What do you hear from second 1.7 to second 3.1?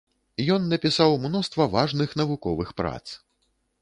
важных навуковых прац.